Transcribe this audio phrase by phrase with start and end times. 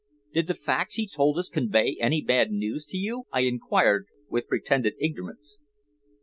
[0.33, 4.47] Did the facts he told us convey any bad news to you?" I inquired with
[4.47, 5.59] pretended ignorance.